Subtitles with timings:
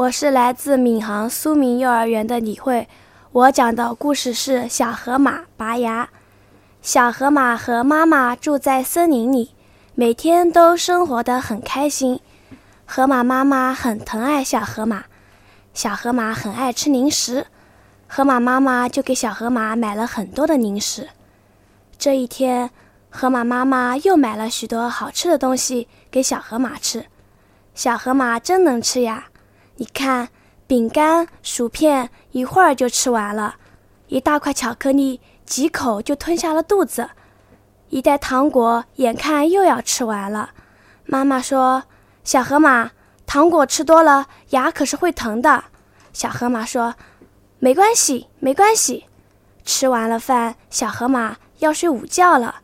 [0.00, 2.88] 我是来自闵行苏明幼儿园的李慧，
[3.32, 6.08] 我讲的故事是小河马拔牙。
[6.80, 9.54] 小河马和妈妈住在森林里，
[9.94, 12.18] 每天都生活得很开心。
[12.86, 15.04] 河马妈妈很疼爱小河马，
[15.74, 17.46] 小河马很爱吃零食，
[18.08, 21.10] 河马妈妈就给小河马买了很多的零食。
[21.98, 22.70] 这一天，
[23.10, 27.04] 河马妈妈又买了许多好吃的东西给小河马吃。
[27.74, 29.26] 小河马真能吃呀！
[29.80, 30.28] 你看，
[30.66, 33.54] 饼干、薯片一会儿就吃完了，
[34.08, 37.08] 一大块巧克力几口就吞下了肚子，
[37.88, 40.50] 一袋糖果眼看又要吃完了。
[41.06, 41.84] 妈妈说
[42.24, 42.90] ：“小河马，
[43.24, 45.64] 糖果吃多了牙可是会疼的。”
[46.12, 46.94] 小河马说
[47.58, 49.06] ：“没关系，没关系。”
[49.64, 52.56] 吃完了饭，小河马要睡午觉了，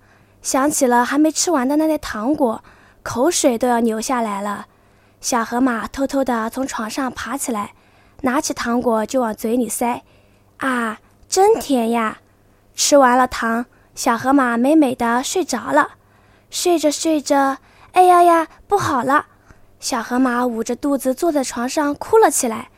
[0.43, 2.63] 想起了还没吃完的那袋糖果，
[3.03, 4.67] 口水都要流下来了。
[5.21, 7.73] 小河马偷偷地从床上爬起来，
[8.23, 10.03] 拿起糖果就往嘴里塞，
[10.59, 12.19] 啊，真甜呀！
[12.75, 15.93] 吃完了糖，小河马美美的睡着了。
[16.51, 17.59] 睡着睡着，
[17.93, 19.27] 哎呀呀，不好了！
[19.81, 22.69] 小河马捂着肚子坐在床上哭了起来。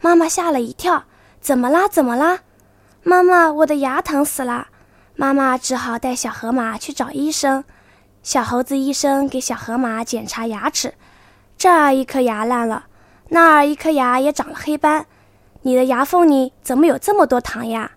[0.00, 1.04] 妈妈吓了一跳，
[1.40, 1.88] 怎么啦？
[1.88, 2.40] 怎么啦？
[3.02, 4.68] 妈妈，我的牙疼死了！
[5.16, 7.64] 妈妈只好带小河马去找医生。
[8.22, 10.94] 小猴子医生给小河马检查牙齿。
[11.58, 12.86] 这儿一颗牙烂了，
[13.30, 15.06] 那儿一颗牙也长了黑斑，
[15.62, 17.92] 你的牙缝里怎么有这么多糖呀？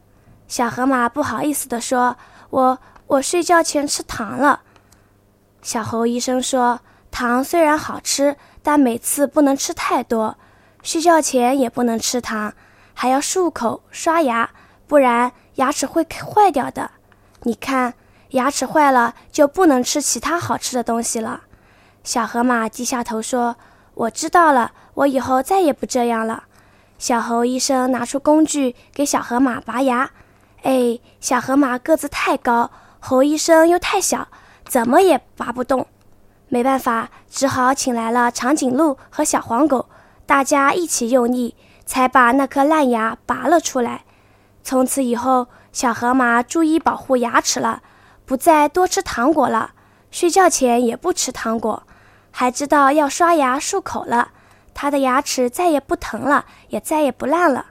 [0.47, 2.15] 小河马不好意思地说
[2.49, 4.61] ：“我我睡觉前吃糖了。”
[5.61, 6.79] 小猴医生说
[7.11, 10.37] ：“糖虽然好吃，但每次不能吃太多，
[10.81, 12.53] 睡觉前也不能吃糖，
[12.93, 14.49] 还要漱口刷牙，
[14.87, 16.91] 不然牙齿会坏掉的。
[17.43, 17.93] 你看，
[18.29, 21.41] 牙齿坏了就不能吃其他好吃的东西了。”
[22.09, 23.55] 小河马低下头说
[23.93, 26.45] ：“我知道了，我以后再也不这样了。”
[26.97, 30.09] 小猴医生拿出工具给小河马拔牙。
[30.63, 34.27] 哎，小河马个子太高，猴医生又太小，
[34.65, 35.85] 怎么也拔不动。
[36.47, 39.87] 没办法，只好请来了长颈鹿和小黄狗，
[40.25, 41.55] 大家一起用力，
[41.85, 44.05] 才把那颗烂牙拔了出来。
[44.63, 47.83] 从此以后，小河马注意保护牙齿了，
[48.25, 49.73] 不再多吃糖果了，
[50.09, 51.83] 睡觉前也不吃糖果。
[52.31, 54.31] 还知道要刷牙漱口了，
[54.73, 57.65] 他的牙齿再也不疼了，也再也不烂了。